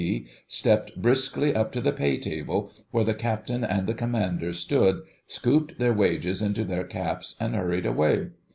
P., 0.01 0.25
stepped 0.47 0.99
briskly 0.99 1.53
up 1.53 1.71
to 1.73 1.79
the 1.79 1.91
pay 1.93 2.17
table, 2.17 2.71
where 2.89 3.03
the 3.03 3.13
Captain 3.13 3.63
and 3.63 3.85
the 3.85 3.93
Commander 3.93 4.51
stood, 4.51 5.03
scooped 5.27 5.77
their 5.77 5.93
wages 5.93 6.41
into 6.41 6.63
their 6.63 6.85
caps 6.85 7.35
and 7.39 7.53
hurried 7.55 7.85
away. 7.85 8.29